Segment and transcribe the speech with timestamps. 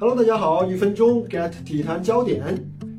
[0.00, 2.40] Hello，大家好，一分钟 get 体坛焦点。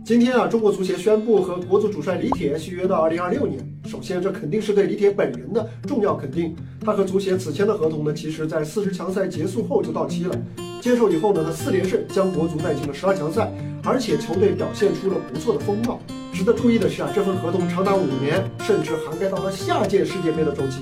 [0.03, 3.57] 今天啊，中国足协宣布和国足主帅李铁续约到二零二六年。
[3.85, 6.53] 首先，这肯定是对李铁本人的重要肯定。
[6.81, 10.35] 他和足协此前的合同呢，其实在四十强赛结束后就到期了。
[10.81, 13.49] 接手以后呢，他四连胜将国足带进了十二强赛，
[13.85, 16.01] 而且球队表现出了不错的风貌。
[16.33, 20.81] 值得注意的是啊，这份合同长达五年，甚至涵盖到了下届世界杯的周期。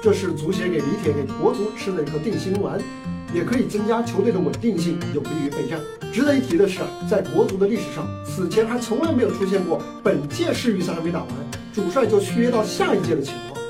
[0.00, 2.80] 这是足协给李铁给国足吃的一颗定心丸，
[3.34, 5.80] 也可以增加球队的稳定性，有利于备战。
[6.12, 11.28] 值得一提的是啊，在国足的历史上，此前还从来没有出现过本届世预赛还没打完，
[11.72, 13.60] 主帅就续约到下一届的情况。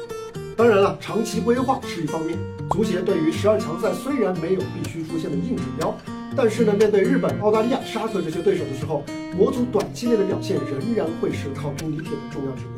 [0.57, 2.39] 当然了，长期规划是一方面，
[2.71, 5.97] 足协对于十二强赛虽然没有必须出现的硬指标，
[6.37, 9.03] 但是呢，面对日本、澳大利亚、沙特这些对手的时候，
[9.37, 12.65] 国足短期内的表现仍然会是考验李铁的重要指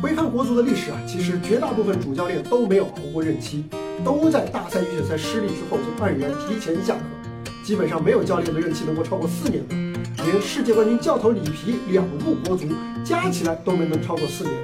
[0.00, 3.66] 回看国足的历史啊，其实绝大部分主教练都没有熬过任期，
[4.02, 7.00] 都在大赛预选赛失利之后就黯然提前下课，
[7.62, 9.74] 基本上没有教练的任期能够超过四年的，
[10.24, 12.66] 连世界冠军教头里皮两部国足
[13.04, 14.54] 加起来都没能超过四年。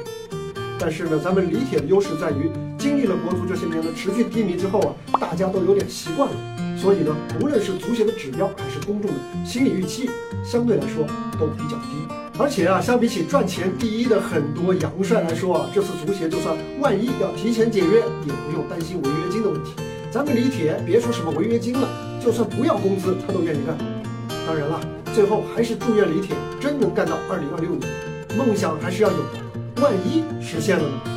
[0.79, 6.37] 但是呢，咱们李铁的优势在于经历了国足这些年的持续低迷之后啊，大家都有点习惯了，
[6.79, 10.11] 所以呢，无论是足协的指标还是公众的心理预期，
[10.45, 11.07] 相对来说
[11.39, 12.07] 都比较低。
[12.39, 19.73] 而且啊，相比起赚钱第一的很多洋帅来说啊，这次足协就算万一要提前解约，也不用担心违约金的问题。
[20.11, 21.89] 咱们李铁别说什么违约金了，
[22.23, 23.77] 就算不要工资，他都愿意干。
[24.47, 24.79] 当然了，
[25.15, 27.91] 最后还是祝愿李铁真能干到二零二六年，
[28.37, 29.41] 梦想还是要有的，
[29.83, 31.16] 万一实现了呢？